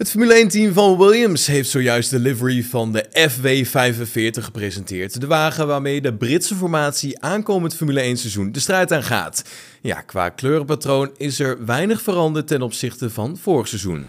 [0.00, 5.20] Het Formule 1-team van Williams heeft zojuist de livery van de FW45 gepresenteerd.
[5.20, 9.44] De wagen waarmee de Britse formatie aankomend Formule 1-seizoen de strijd aan gaat.
[9.80, 14.06] Ja, qua kleurenpatroon is er weinig veranderd ten opzichte van vorig seizoen.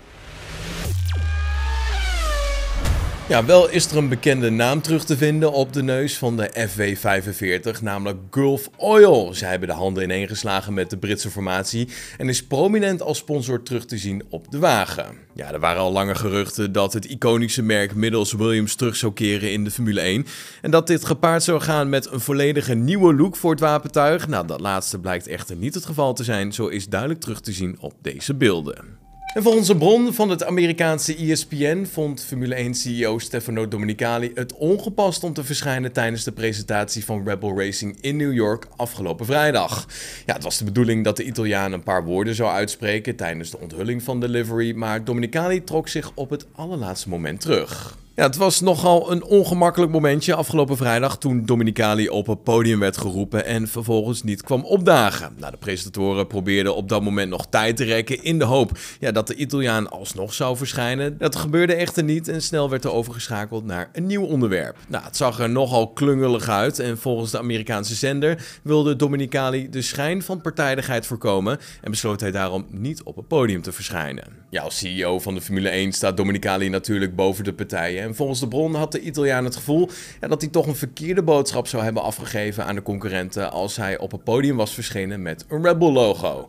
[3.32, 6.68] Ja, wel is er een bekende naam terug te vinden op de neus van de
[6.70, 9.34] FW45, namelijk Gulf Oil.
[9.34, 13.86] Zij hebben de handen ineengeslagen met de Britse formatie en is prominent als sponsor terug
[13.86, 15.06] te zien op de wagen.
[15.34, 19.52] Ja, er waren al lange geruchten dat het iconische merk middels Williams terug zou keren
[19.52, 20.26] in de Formule 1
[20.62, 24.28] en dat dit gepaard zou gaan met een volledige nieuwe look voor het wapentuig.
[24.28, 27.52] Nou, dat laatste blijkt echter niet het geval te zijn, zo is duidelijk terug te
[27.52, 29.01] zien op deze beelden.
[29.34, 35.24] En volgens een bron van het Amerikaanse ESPN vond Formule 1-CEO Stefano Domenicali het ongepast
[35.24, 39.88] om te verschijnen tijdens de presentatie van Rebel Racing in New York afgelopen vrijdag.
[40.26, 43.60] Ja, het was de bedoeling dat de Italiaan een paar woorden zou uitspreken tijdens de
[43.60, 47.98] onthulling van de livery, maar Domenicali trok zich op het allerlaatste moment terug.
[48.16, 52.98] Ja, het was nogal een ongemakkelijk momentje afgelopen vrijdag toen Dominicali op het podium werd
[52.98, 55.34] geroepen en vervolgens niet kwam opdagen.
[55.38, 59.12] Nou, de presentatoren probeerden op dat moment nog tijd te rekken in de hoop ja,
[59.12, 61.18] dat de Italiaan alsnog zou verschijnen.
[61.18, 64.78] Dat gebeurde echter niet en snel werd er overgeschakeld naar een nieuw onderwerp.
[64.88, 69.82] Nou, het zag er nogal klungelig uit en volgens de Amerikaanse zender wilde Dominicali de
[69.82, 74.24] schijn van partijdigheid voorkomen en besloot hij daarom niet op het podium te verschijnen.
[74.50, 78.40] Ja, als CEO van de Formule 1 staat Dominicali natuurlijk boven de partijen en volgens
[78.40, 82.04] de bron had de Italiaan het gevoel dat hij toch een verkeerde boodschap zou hebben
[82.04, 85.92] afgegeven aan de concurrenten als hij op het podium was verschenen met een Red Bull
[85.92, 86.48] logo.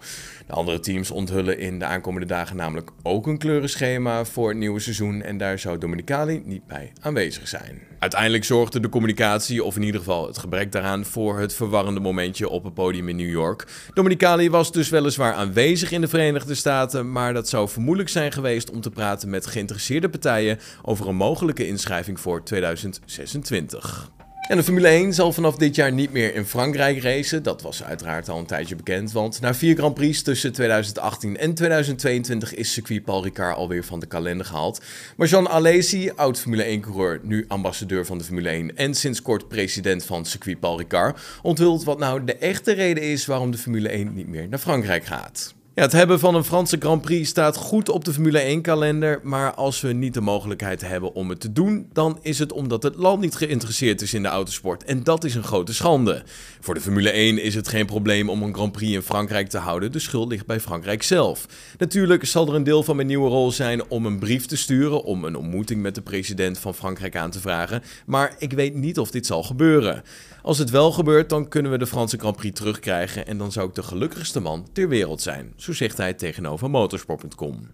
[0.53, 4.81] De andere teams onthullen in de aankomende dagen namelijk ook een kleurenschema voor het nieuwe
[4.81, 7.83] seizoen en daar zou Dominicali niet bij aanwezig zijn.
[7.99, 12.49] Uiteindelijk zorgde de communicatie, of in ieder geval het gebrek daaraan, voor het verwarrende momentje
[12.49, 13.67] op het podium in New York.
[13.95, 18.71] Dominicali was dus weliswaar aanwezig in de Verenigde Staten, maar dat zou vermoedelijk zijn geweest
[18.71, 24.11] om te praten met geïnteresseerde partijen over een mogelijke inschrijving voor 2026.
[24.53, 27.43] En de Formule 1 zal vanaf dit jaar niet meer in Frankrijk racen.
[27.43, 31.55] Dat was uiteraard al een tijdje bekend, want na vier Grand Prix tussen 2018 en
[31.55, 34.81] 2022 is circuit Paul Ricard alweer van de kalender gehaald.
[35.17, 39.49] Maar Jean Alesi, oud Formule 1-coureur, nu ambassadeur van de Formule 1 en sinds kort
[39.49, 43.89] president van circuit Paul Ricard, onthult wat nou de echte reden is waarom de Formule
[43.89, 45.55] 1 niet meer naar Frankrijk gaat.
[45.75, 49.55] Ja, het hebben van een Franse Grand Prix staat goed op de Formule 1-kalender, maar
[49.55, 52.95] als we niet de mogelijkheid hebben om het te doen, dan is het omdat het
[52.97, 54.85] land niet geïnteresseerd is in de autosport.
[54.85, 56.23] En dat is een grote schande.
[56.61, 59.59] Voor de Formule 1 is het geen probleem om een Grand Prix in Frankrijk te
[59.59, 61.47] houden, de schuld ligt bij Frankrijk zelf.
[61.79, 65.05] Natuurlijk zal er een deel van mijn nieuwe rol zijn om een brief te sturen,
[65.05, 68.99] om een ontmoeting met de president van Frankrijk aan te vragen, maar ik weet niet
[68.99, 70.03] of dit zal gebeuren.
[70.43, 73.69] Als het wel gebeurt, dan kunnen we de Franse Grand Prix terugkrijgen en dan zou
[73.69, 75.53] ik de gelukkigste man ter wereld zijn.
[75.63, 77.69] Zo zegt hij tegenover motorsport.com.